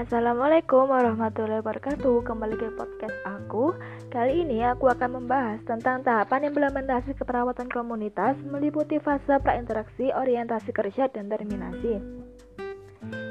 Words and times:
Assalamualaikum 0.00 0.88
warahmatullahi 0.88 1.60
wabarakatuh. 1.60 2.24
Kembali 2.24 2.56
ke 2.56 2.72
podcast 2.72 3.20
aku. 3.20 3.76
Kali 4.08 4.48
ini 4.48 4.64
aku 4.64 4.88
akan 4.88 5.20
membahas 5.20 5.60
tentang 5.68 6.00
tahapan 6.00 6.48
implementasi 6.48 7.12
keperawatan 7.20 7.68
komunitas 7.68 8.32
Meliputi 8.48 8.96
fase 8.96 9.36
prainteraksi, 9.44 10.08
orientasi 10.08 10.72
kerja, 10.72 11.12
dan 11.12 11.28
terminasi. 11.28 12.00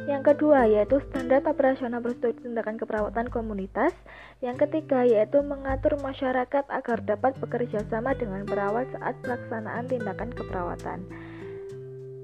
Yang 0.05 0.21
kedua 0.29 0.69
yaitu 0.69 1.01
standar 1.09 1.41
operasional 1.49 2.05
prosedur 2.05 2.37
tindakan 2.37 2.77
keperawatan 2.77 3.33
komunitas. 3.33 3.97
Yang 4.45 4.69
ketiga 4.69 5.09
yaitu 5.09 5.41
mengatur 5.41 5.97
masyarakat 5.97 6.69
agar 6.69 6.97
dapat 7.01 7.33
bekerja 7.41 7.81
sama 7.89 8.13
dengan 8.13 8.45
perawat 8.45 8.85
saat 8.93 9.17
pelaksanaan 9.25 9.89
tindakan 9.89 10.29
keperawatan 10.37 11.01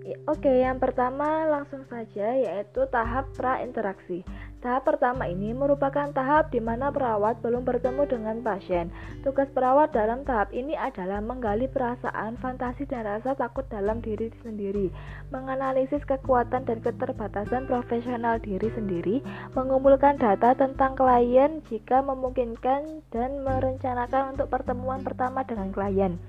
Oke, 0.05 0.61
yang 0.61 0.77
pertama 0.77 1.49
langsung 1.49 1.81
saja 1.89 2.37
yaitu 2.37 2.85
tahap 2.93 3.25
pra-interaksi. 3.33 4.21
Tahap 4.61 4.85
pertama 4.85 5.25
ini 5.25 5.49
merupakan 5.49 6.13
tahap 6.13 6.53
di 6.53 6.61
mana 6.61 6.93
perawat 6.93 7.41
belum 7.41 7.65
bertemu 7.65 8.05
dengan 8.05 8.37
pasien. 8.45 8.93
Tugas 9.25 9.49
perawat 9.49 9.97
dalam 9.97 10.21
tahap 10.21 10.53
ini 10.53 10.77
adalah 10.77 11.25
menggali 11.25 11.65
perasaan, 11.65 12.37
fantasi, 12.37 12.85
dan 12.85 13.09
rasa 13.09 13.33
takut 13.33 13.65
dalam 13.65 13.97
diri 13.97 14.29
sendiri, 14.45 14.93
menganalisis 15.33 16.05
kekuatan 16.05 16.69
dan 16.69 16.85
keterbatasan 16.85 17.65
profesional 17.65 18.37
diri 18.37 18.69
sendiri, 18.77 19.25
mengumpulkan 19.57 20.21
data 20.21 20.53
tentang 20.53 20.93
klien 20.93 21.65
jika 21.65 22.05
memungkinkan, 22.05 23.01
dan 23.09 23.41
merencanakan 23.41 24.37
untuk 24.37 24.53
pertemuan 24.53 25.01
pertama 25.01 25.41
dengan 25.41 25.73
klien. 25.73 26.21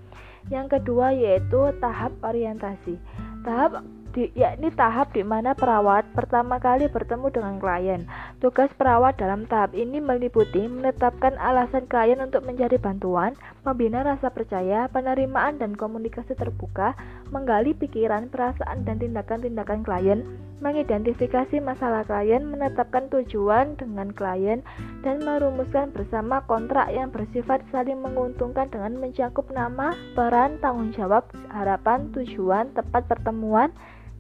Yang 0.48 0.78
kedua 0.80 1.10
yaitu 1.10 1.74
tahap 1.82 2.14
orientasi 2.22 3.25
tahap 3.46 3.86
di, 4.16 4.32
yakni 4.32 4.72
tahap 4.72 5.12
di 5.12 5.20
mana 5.20 5.52
perawat 5.52 6.08
pertama 6.16 6.56
kali 6.56 6.88
bertemu 6.88 7.28
dengan 7.28 7.54
klien. 7.60 8.02
Tugas 8.40 8.72
perawat 8.74 9.20
dalam 9.20 9.44
tahap 9.44 9.76
ini 9.76 10.00
meliputi 10.00 10.64
menetapkan 10.64 11.36
alasan 11.36 11.84
klien 11.84 12.18
untuk 12.18 12.42
mencari 12.48 12.80
bantuan, 12.80 13.36
membina 13.62 14.00
rasa 14.02 14.32
percaya, 14.32 14.88
penerimaan 14.88 15.60
dan 15.60 15.76
komunikasi 15.76 16.32
terbuka, 16.32 16.96
menggali 17.28 17.76
pikiran, 17.76 18.32
perasaan 18.32 18.88
dan 18.88 18.98
tindakan-tindakan 18.98 19.84
klien, 19.84 20.24
mengidentifikasi 20.60 21.60
masalah 21.60 22.02
klien, 22.08 22.48
menetapkan 22.48 23.12
tujuan 23.12 23.76
dengan 23.76 24.08
klien, 24.12 24.64
dan 25.04 25.20
merumuskan 25.20 25.92
bersama 25.92 26.40
kontrak 26.48 26.88
yang 26.92 27.12
bersifat 27.12 27.60
saling 27.68 28.00
menguntungkan 28.00 28.72
dengan 28.72 28.96
mencakup 28.96 29.46
nama, 29.52 29.92
peran, 30.16 30.56
tanggung 30.64 30.96
jawab, 30.96 31.28
harapan, 31.52 32.08
tujuan, 32.16 32.72
tempat 32.72 33.04
pertemuan, 33.04 33.68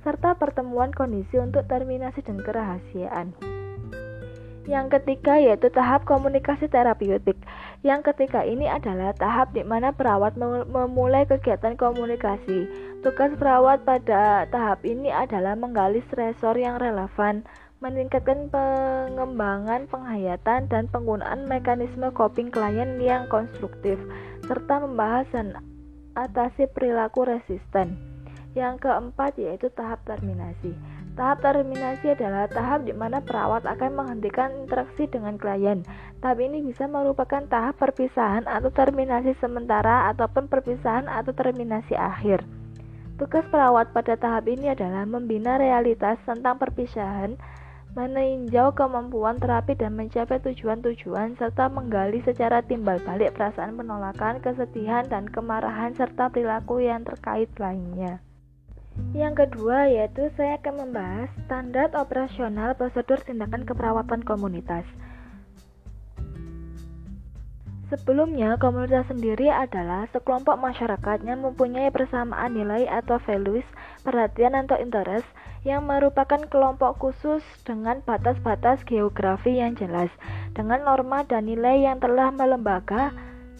serta 0.04 0.36
pertemuan 0.36 0.92
kondisi 0.92 1.40
untuk 1.40 1.66
terminasi 1.66 2.22
dan 2.22 2.38
kerahasiaan. 2.38 3.34
Yang 4.66 4.98
ketiga 4.98 5.38
yaitu 5.38 5.70
tahap 5.70 6.02
komunikasi 6.06 6.66
terapeutik. 6.66 7.38
Yang 7.86 8.10
ketiga 8.10 8.42
ini 8.42 8.66
adalah 8.66 9.14
tahap 9.14 9.54
di 9.54 9.62
mana 9.62 9.94
perawat 9.94 10.34
memulai 10.66 11.22
kegiatan 11.22 11.78
komunikasi. 11.78 12.66
Tugas 13.06 13.30
perawat 13.38 13.86
pada 13.86 14.42
tahap 14.50 14.82
ini 14.82 15.14
adalah 15.14 15.54
menggali 15.54 16.02
stresor 16.10 16.58
yang 16.58 16.82
relevan, 16.82 17.46
meningkatkan 17.78 18.50
pengembangan 18.50 19.86
penghayatan 19.86 20.66
dan 20.66 20.90
penggunaan 20.90 21.46
mekanisme 21.46 22.10
coping 22.10 22.50
klien 22.50 22.98
yang 22.98 23.30
konstruktif, 23.30 24.02
serta 24.50 24.82
membahas 24.82 25.30
dan 25.30 25.54
atasi 26.18 26.66
perilaku 26.66 27.22
resisten. 27.22 27.94
Yang 28.58 28.82
keempat 28.82 29.38
yaitu 29.38 29.70
tahap 29.70 30.02
terminasi. 30.02 30.74
Tahap 31.16 31.40
terminasi 31.40 32.12
adalah 32.12 32.44
tahap 32.44 32.84
di 32.84 32.92
mana 32.92 33.24
perawat 33.24 33.64
akan 33.64 33.96
menghentikan 33.96 34.52
interaksi 34.52 35.08
dengan 35.08 35.40
klien. 35.40 35.80
Tahap 36.20 36.36
ini 36.44 36.60
bisa 36.60 36.84
merupakan 36.84 37.40
tahap 37.48 37.80
perpisahan 37.80 38.44
atau 38.44 38.68
terminasi 38.68 39.32
sementara 39.40 40.12
ataupun 40.12 40.44
perpisahan 40.44 41.08
atau 41.08 41.32
terminasi 41.32 41.96
akhir. 41.96 42.44
Tugas 43.16 43.48
perawat 43.48 43.96
pada 43.96 44.12
tahap 44.20 44.44
ini 44.44 44.76
adalah 44.76 45.08
membina 45.08 45.56
realitas 45.56 46.20
tentang 46.28 46.60
perpisahan, 46.60 47.40
meninjau 47.96 48.76
kemampuan 48.76 49.40
terapi 49.40 49.72
dan 49.72 49.96
mencapai 49.96 50.36
tujuan-tujuan 50.44 51.32
serta 51.40 51.72
menggali 51.72 52.20
secara 52.28 52.60
timbal 52.60 53.00
balik 53.00 53.32
perasaan 53.32 53.72
penolakan, 53.72 54.44
kesedihan, 54.44 55.08
dan 55.08 55.24
kemarahan 55.32 55.96
serta 55.96 56.28
perilaku 56.28 56.84
yang 56.84 57.08
terkait 57.08 57.48
lainnya. 57.56 58.20
Yang 59.16 59.48
kedua 59.48 59.88
yaitu 59.88 60.28
saya 60.36 60.60
akan 60.60 60.88
membahas 60.88 61.30
standar 61.48 61.88
operasional 61.96 62.76
prosedur 62.76 63.20
tindakan 63.24 63.64
keperawatan 63.64 64.20
komunitas. 64.24 64.84
Sebelumnya, 67.86 68.58
komunitas 68.58 69.06
sendiri 69.06 69.46
adalah 69.46 70.10
sekelompok 70.10 70.58
masyarakat 70.58 71.22
yang 71.22 71.46
mempunyai 71.46 71.94
persamaan 71.94 72.58
nilai 72.58 72.82
atau 72.90 73.22
values, 73.22 73.62
perhatian 74.02 74.58
atau 74.58 74.74
interest 74.74 75.22
yang 75.62 75.86
merupakan 75.86 76.42
kelompok 76.50 76.98
khusus 76.98 77.46
dengan 77.62 78.02
batas-batas 78.02 78.82
geografi 78.90 79.62
yang 79.62 79.78
jelas, 79.78 80.10
dengan 80.50 80.82
norma 80.82 81.22
dan 81.30 81.46
nilai 81.46 81.86
yang 81.86 82.02
telah 82.02 82.34
melembaga 82.34 83.14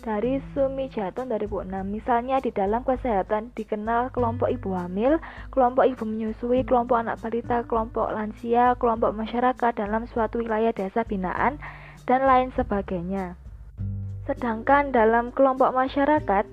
dari 0.07 0.39
Sumi 0.55 0.87
Jaton 0.87 1.35
2006. 1.35 1.67
Misalnya 1.83 2.39
di 2.39 2.55
dalam 2.55 2.87
kesehatan 2.87 3.51
dikenal 3.59 4.15
kelompok 4.15 4.47
ibu 4.47 4.71
hamil, 4.79 5.19
kelompok 5.51 5.83
ibu 5.83 6.07
menyusui, 6.07 6.63
kelompok 6.63 7.03
anak 7.03 7.19
balita, 7.19 7.67
kelompok 7.67 8.15
lansia, 8.15 8.79
kelompok 8.79 9.11
masyarakat 9.19 9.73
dalam 9.75 10.07
suatu 10.07 10.39
wilayah 10.39 10.71
desa 10.71 11.03
binaan, 11.03 11.59
dan 12.07 12.23
lain 12.23 12.55
sebagainya. 12.55 13.35
Sedangkan 14.31 14.95
dalam 14.95 15.35
kelompok 15.35 15.75
masyarakat 15.75 16.47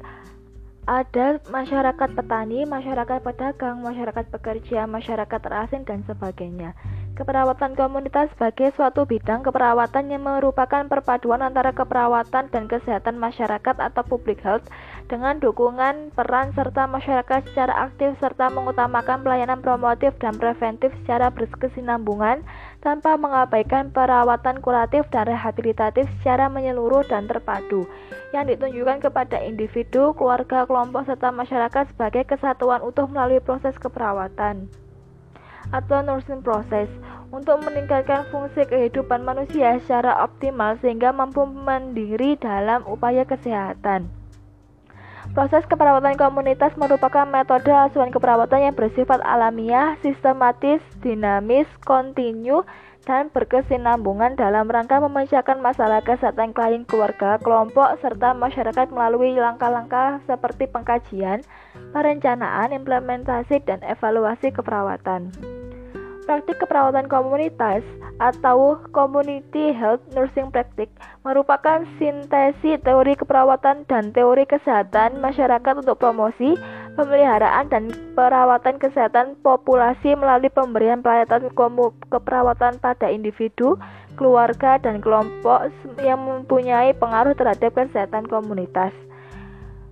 ada 0.83 1.27
masyarakat 1.47 2.09
petani, 2.17 2.65
masyarakat 2.65 3.21
pedagang, 3.21 3.85
masyarakat 3.85 4.25
pekerja, 4.33 4.89
masyarakat 4.89 5.39
terasing, 5.39 5.85
dan 5.85 6.01
sebagainya. 6.09 6.73
Keperawatan 7.13 7.77
komunitas 7.77 8.33
sebagai 8.33 8.73
suatu 8.73 9.05
bidang 9.05 9.45
keperawatan 9.45 10.09
yang 10.09 10.25
merupakan 10.25 10.81
perpaduan 10.89 11.45
antara 11.45 11.69
keperawatan 11.69 12.49
dan 12.49 12.65
kesehatan 12.65 13.21
masyarakat 13.21 13.77
atau 13.77 14.01
public 14.01 14.41
health 14.41 14.65
dengan 15.05 15.37
dukungan 15.37 16.09
peran 16.17 16.49
serta 16.57 16.89
masyarakat 16.89 17.45
secara 17.53 17.85
aktif 17.85 18.17
serta 18.17 18.49
mengutamakan 18.49 19.21
pelayanan 19.21 19.61
promotif 19.61 20.17
dan 20.17 20.41
preventif 20.41 20.89
secara 21.05 21.29
berkesinambungan 21.29 22.41
tanpa 22.81 23.13
mengabaikan 23.13 23.93
perawatan 23.93 24.57
kuratif 24.65 25.05
dan 25.13 25.29
rehabilitatif 25.29 26.09
secara 26.17 26.49
menyeluruh 26.49 27.05
dan 27.05 27.29
terpadu 27.29 27.85
yang 28.33 28.49
ditunjukkan 28.49 29.05
kepada 29.05 29.37
individu, 29.37 30.17
keluarga, 30.17 30.65
kelompok 30.65 31.05
serta 31.05 31.29
masyarakat 31.29 31.93
sebagai 31.93 32.25
kesatuan 32.25 32.81
utuh 32.81 33.05
melalui 33.05 33.37
proses 33.37 33.77
keperawatan 33.77 34.65
atau 35.73 36.05
nursing 36.05 36.45
process 36.45 36.87
untuk 37.33 37.65
meningkatkan 37.65 38.29
fungsi 38.29 38.61
kehidupan 38.69 39.25
manusia 39.25 39.81
secara 39.81 40.21
optimal 40.21 40.77
sehingga 40.79 41.09
mampu 41.09 41.49
mandiri 41.49 42.37
dalam 42.37 42.85
upaya 42.85 43.25
kesehatan. 43.25 44.07
Proses 45.33 45.65
keperawatan 45.65 46.13
komunitas 46.13 46.77
merupakan 46.77 47.25
metode 47.25 47.73
asuhan 47.73 48.13
keperawatan 48.13 48.69
yang 48.69 48.75
bersifat 48.77 49.17
alamiah, 49.25 49.97
sistematis, 50.05 50.83
dinamis, 51.01 51.65
kontinu, 51.81 52.61
dan 53.03 53.33
berkesinambungan 53.33 54.37
dalam 54.37 54.69
rangka 54.69 55.01
memecahkan 55.01 55.57
masalah 55.59 56.05
kesehatan 56.05 56.53
klien 56.53 56.85
keluarga, 56.85 57.41
kelompok, 57.41 57.97
serta 57.99 58.37
masyarakat 58.37 58.93
melalui 58.93 59.35
langkah-langkah 59.35 60.21
seperti 60.29 60.69
pengkajian, 60.69 61.41
perencanaan, 61.91 62.71
implementasi, 62.71 63.63
dan 63.65 63.81
evaluasi 63.83 64.53
keperawatan. 64.55 65.33
Praktik 66.23 66.55
keperawatan 66.63 67.11
komunitas 67.11 67.83
atau 68.23 68.79
Community 68.95 69.75
Health 69.75 69.99
Nursing 70.15 70.55
Practice 70.55 70.87
merupakan 71.27 71.83
sintesis 71.99 72.79
teori 72.79 73.19
keperawatan 73.19 73.83
dan 73.91 74.15
teori 74.15 74.47
kesehatan 74.47 75.19
masyarakat 75.19 75.73
untuk 75.75 75.99
promosi, 75.99 76.55
pemeliharaan 76.95 77.67
dan 77.67 77.91
perawatan 78.15 78.79
kesehatan 78.79 79.35
populasi 79.43 80.15
melalui 80.15 80.47
pemberian 80.47 81.03
pelayanan 81.03 81.51
keperawatan 82.07 82.79
pada 82.79 83.11
individu, 83.11 83.75
keluarga 84.15 84.79
dan 84.79 85.03
kelompok 85.03 85.75
yang 85.99 86.23
mempunyai 86.23 86.95
pengaruh 86.95 87.35
terhadap 87.35 87.75
kesehatan 87.75 88.31
komunitas. 88.31 88.95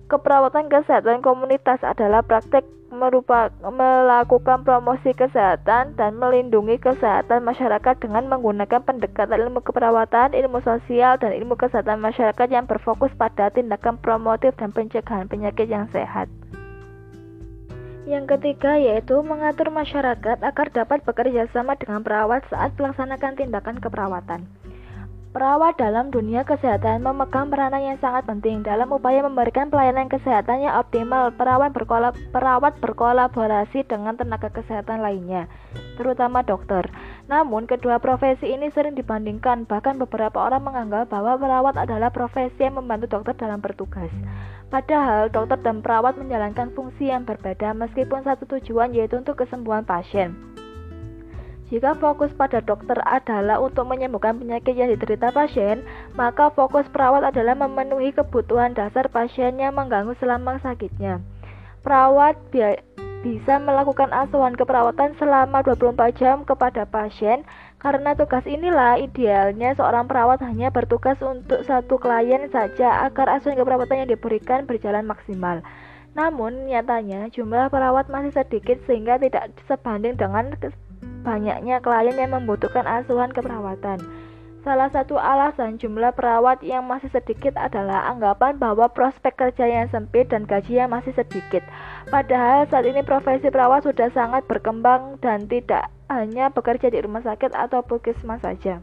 Keperawatan 0.08 0.72
kesehatan 0.72 1.20
komunitas 1.20 1.80
adalah 1.84 2.24
praktek 2.24 2.64
merupakan 2.92 3.48
melakukan 3.64 4.68
promosi 4.68 5.16
kesehatan 5.16 5.96
dan 5.96 6.10
melindungi 6.20 6.76
kesehatan 6.76 7.40
masyarakat 7.40 7.96
dengan 7.96 8.28
menggunakan 8.28 8.84
pendekatan 8.84 9.40
ilmu 9.48 9.64
keperawatan, 9.64 10.36
ilmu 10.36 10.60
sosial, 10.60 11.16
dan 11.16 11.32
ilmu 11.32 11.56
kesehatan 11.56 12.04
masyarakat 12.04 12.48
yang 12.52 12.68
berfokus 12.68 13.10
pada 13.16 13.48
tindakan 13.48 13.96
promotif 13.96 14.52
dan 14.60 14.76
pencegahan 14.76 15.24
penyakit 15.24 15.72
yang 15.72 15.88
sehat. 15.88 16.28
Yang 18.04 18.36
ketiga 18.36 18.76
yaitu 18.76 19.24
mengatur 19.24 19.72
masyarakat 19.72 20.42
agar 20.44 20.66
dapat 20.74 21.00
bekerja 21.06 21.48
sama 21.54 21.78
dengan 21.80 22.04
perawat 22.04 22.44
saat 22.52 22.76
melaksanakan 22.76 23.40
tindakan 23.40 23.80
keperawatan. 23.80 24.61
Perawat 25.32 25.80
dalam 25.80 26.12
dunia 26.12 26.44
kesehatan 26.44 27.00
memegang 27.00 27.48
peranan 27.48 27.80
yang 27.80 27.96
sangat 28.04 28.28
penting 28.28 28.60
dalam 28.60 28.92
upaya 28.92 29.24
memberikan 29.24 29.72
pelayanan 29.72 30.12
kesehatan 30.12 30.60
yang 30.60 30.76
optimal. 30.76 31.32
Perawat, 31.32 31.72
berkolab, 31.72 32.12
perawat 32.36 32.76
berkolaborasi 32.84 33.88
dengan 33.88 34.12
tenaga 34.20 34.52
kesehatan 34.52 35.00
lainnya, 35.00 35.48
terutama 35.96 36.44
dokter. 36.44 36.84
Namun, 37.32 37.64
kedua 37.64 37.96
profesi 37.96 38.52
ini 38.52 38.68
sering 38.76 38.92
dibandingkan, 38.92 39.64
bahkan 39.64 39.96
beberapa 39.96 40.36
orang 40.36 40.68
menganggap 40.68 41.08
bahwa 41.08 41.40
perawat 41.40 41.80
adalah 41.80 42.12
profesi 42.12 42.60
yang 42.60 42.76
membantu 42.76 43.16
dokter 43.16 43.32
dalam 43.32 43.64
bertugas. 43.64 44.12
Padahal, 44.68 45.32
dokter 45.32 45.56
dan 45.64 45.80
perawat 45.80 46.12
menjalankan 46.20 46.76
fungsi 46.76 47.08
yang 47.08 47.24
berbeda 47.24 47.72
meskipun 47.72 48.20
satu 48.20 48.44
tujuan 48.60 48.92
yaitu 48.92 49.16
untuk 49.16 49.40
kesembuhan 49.40 49.88
pasien. 49.88 50.51
Jika 51.72 51.96
fokus 51.96 52.28
pada 52.36 52.60
dokter 52.60 53.00
adalah 53.00 53.56
untuk 53.56 53.88
menyembuhkan 53.88 54.36
penyakit 54.36 54.76
yang 54.76 54.92
diderita 54.92 55.32
pasien, 55.32 55.80
maka 56.12 56.52
fokus 56.52 56.84
perawat 56.92 57.24
adalah 57.32 57.56
memenuhi 57.56 58.12
kebutuhan 58.12 58.76
dasar 58.76 59.08
pasien 59.08 59.56
yang 59.56 59.72
mengganggu 59.72 60.12
selama 60.20 60.60
sakitnya. 60.60 61.24
Perawat 61.80 62.36
bi 62.52 62.76
bisa 63.24 63.56
melakukan 63.56 64.12
asuhan 64.12 64.52
keperawatan 64.52 65.16
selama 65.16 65.64
24 65.64 66.20
jam 66.20 66.36
kepada 66.44 66.84
pasien 66.84 67.46
karena 67.80 68.18
tugas 68.18 68.44
inilah 68.44 69.00
idealnya 69.00 69.72
seorang 69.72 70.04
perawat 70.10 70.44
hanya 70.44 70.68
bertugas 70.74 71.16
untuk 71.24 71.64
satu 71.64 71.96
klien 71.96 72.52
saja 72.52 73.06
agar 73.08 73.40
asuhan 73.40 73.56
keperawatan 73.56 74.04
yang 74.04 74.10
diberikan 74.12 74.68
berjalan 74.68 75.08
maksimal. 75.08 75.64
Namun 76.12 76.68
nyatanya 76.68 77.32
jumlah 77.32 77.72
perawat 77.72 78.12
masih 78.12 78.36
sedikit 78.36 78.76
sehingga 78.84 79.16
tidak 79.16 79.56
sebanding 79.64 80.20
dengan 80.20 80.52
banyaknya 81.22 81.78
klien 81.78 82.18
yang 82.18 82.34
membutuhkan 82.34 82.84
asuhan 82.84 83.30
keperawatan. 83.30 84.02
Salah 84.62 84.86
satu 84.94 85.18
alasan 85.18 85.74
jumlah 85.74 86.14
perawat 86.14 86.62
yang 86.62 86.86
masih 86.86 87.10
sedikit 87.10 87.58
adalah 87.58 88.06
anggapan 88.14 88.62
bahwa 88.62 88.86
prospek 88.86 89.34
kerja 89.34 89.66
yang 89.66 89.90
sempit 89.90 90.30
dan 90.30 90.46
gaji 90.46 90.78
yang 90.78 90.94
masih 90.94 91.10
sedikit. 91.18 91.66
Padahal 92.06 92.70
saat 92.70 92.86
ini 92.86 93.02
profesi 93.02 93.50
perawat 93.50 93.82
sudah 93.82 94.14
sangat 94.14 94.46
berkembang 94.46 95.18
dan 95.18 95.50
tidak 95.50 95.90
hanya 96.06 96.46
bekerja 96.54 96.94
di 96.94 97.02
rumah 97.02 97.26
sakit 97.26 97.50
atau 97.58 97.82
puskesmas 97.82 98.38
saja. 98.38 98.78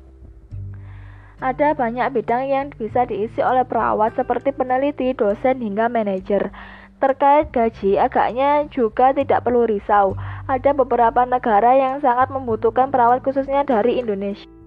Ada 1.39 1.71
banyak 1.71 2.11
bidang 2.11 2.51
yang 2.51 2.65
bisa 2.75 3.07
diisi 3.07 3.39
oleh 3.39 3.63
perawat 3.63 4.19
seperti 4.19 4.51
peneliti, 4.51 5.15
dosen, 5.15 5.63
hingga 5.63 5.87
manajer. 5.87 6.51
Terkait 6.99 7.47
gaji, 7.55 7.95
agaknya 7.95 8.67
juga 8.67 9.15
tidak 9.15 9.47
perlu 9.47 9.63
risau 9.63 10.19
ada 10.49 10.75
beberapa 10.75 11.23
negara 11.23 11.79
yang 11.79 12.03
sangat 12.03 12.27
membutuhkan 12.27 12.91
perawat 12.91 13.23
khususnya 13.23 13.63
dari 13.63 14.03
Indonesia. 14.03 14.58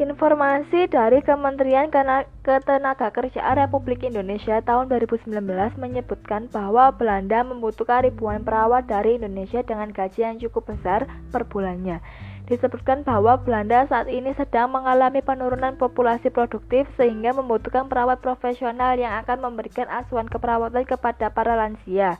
Informasi 0.00 0.88
dari 0.88 1.20
Kementerian 1.20 1.92
Ketenagakerjaan 2.40 3.68
Republik 3.68 4.00
Indonesia 4.00 4.56
tahun 4.64 4.88
2019 4.88 5.28
menyebutkan 5.76 6.48
bahwa 6.48 6.88
Belanda 6.96 7.44
membutuhkan 7.44 8.08
ribuan 8.08 8.40
perawat 8.40 8.88
dari 8.88 9.20
Indonesia 9.20 9.60
dengan 9.60 9.92
gaji 9.92 10.24
yang 10.24 10.40
cukup 10.40 10.72
besar 10.72 11.04
per 11.28 11.44
bulannya. 11.44 12.00
Disebutkan 12.48 13.04
bahwa 13.04 13.44
Belanda 13.44 13.84
saat 13.92 14.08
ini 14.08 14.32
sedang 14.40 14.72
mengalami 14.72 15.20
penurunan 15.20 15.76
populasi 15.76 16.32
produktif 16.32 16.88
sehingga 16.96 17.36
membutuhkan 17.36 17.84
perawat 17.92 18.24
profesional 18.24 18.96
yang 18.96 19.20
akan 19.20 19.52
memberikan 19.52 19.84
asuhan 19.84 20.32
keperawatan 20.32 20.88
kepada 20.88 21.28
para 21.28 21.60
lansia. 21.60 22.16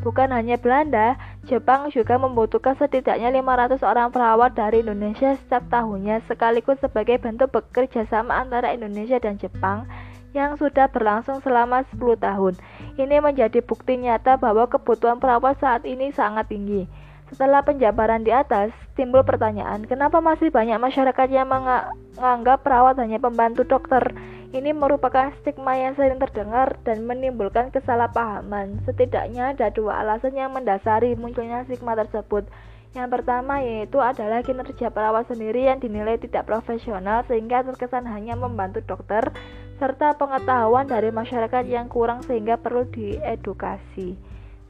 Bukan 0.00 0.32
hanya 0.32 0.56
Belanda, 0.56 1.20
Jepang 1.44 1.92
juga 1.92 2.16
membutuhkan 2.16 2.72
setidaknya 2.80 3.28
500 3.28 3.84
orang 3.84 4.08
perawat 4.08 4.56
dari 4.56 4.80
Indonesia 4.80 5.36
setiap 5.36 5.68
tahunnya 5.68 6.24
sekaligus 6.24 6.80
sebagai 6.80 7.20
bentuk 7.20 7.52
bekerja 7.52 8.08
sama 8.08 8.40
antara 8.40 8.72
Indonesia 8.72 9.20
dan 9.20 9.36
Jepang 9.36 9.84
yang 10.32 10.56
sudah 10.56 10.88
berlangsung 10.88 11.44
selama 11.44 11.84
10 11.92 12.16
tahun. 12.16 12.56
Ini 12.96 13.20
menjadi 13.20 13.60
bukti 13.60 14.00
nyata 14.00 14.40
bahwa 14.40 14.64
kebutuhan 14.64 15.20
perawat 15.20 15.60
saat 15.60 15.84
ini 15.84 16.08
sangat 16.16 16.48
tinggi. 16.48 16.88
Setelah 17.32 17.64
penjabaran 17.64 18.24
di 18.24 18.32
atas, 18.32 18.72
timbul 18.92 19.24
pertanyaan, 19.24 19.88
kenapa 19.88 20.20
masih 20.20 20.52
banyak 20.52 20.76
masyarakat 20.76 21.28
yang 21.32 21.48
menganggap 21.48 22.60
perawat 22.60 23.00
hanya 23.00 23.16
pembantu 23.20 23.64
dokter? 23.64 24.12
Ini 24.52 24.76
merupakan 24.76 25.32
stigma 25.40 25.80
yang 25.80 25.96
sering 25.96 26.20
terdengar 26.20 26.76
dan 26.84 27.08
menimbulkan 27.08 27.72
kesalahpahaman. 27.72 28.84
Setidaknya 28.84 29.56
ada 29.56 29.72
dua 29.72 30.04
alasan 30.04 30.36
yang 30.36 30.52
mendasari 30.52 31.16
munculnya 31.16 31.64
stigma 31.64 31.96
tersebut. 31.96 32.44
Yang 32.92 33.08
pertama 33.08 33.64
yaitu 33.64 33.96
adalah 34.04 34.44
kinerja 34.44 34.92
perawat 34.92 35.24
sendiri 35.32 35.72
yang 35.72 35.80
dinilai 35.80 36.20
tidak 36.20 36.44
profesional 36.44 37.24
sehingga 37.24 37.64
terkesan 37.64 38.04
hanya 38.04 38.36
membantu 38.36 38.84
dokter 38.84 39.32
serta 39.80 40.20
pengetahuan 40.20 40.84
dari 40.84 41.08
masyarakat 41.08 41.64
yang 41.64 41.88
kurang 41.88 42.20
sehingga 42.20 42.60
perlu 42.60 42.84
diedukasi. 42.92 44.20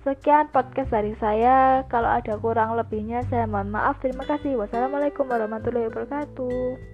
Sekian 0.06 0.55
podcast 0.55 0.94
dari 0.94 1.19
saya. 1.19 1.82
Kalau 1.90 2.11
ada 2.11 2.38
kurang 2.38 2.79
lebihnya 2.79 3.26
saya 3.26 3.50
mohon 3.50 3.75
maaf. 3.75 3.99
Terima 3.99 4.23
kasih. 4.31 4.55
Wassalamualaikum 4.62 5.26
warahmatullahi 5.26 5.90
wabarakatuh. 5.90 6.92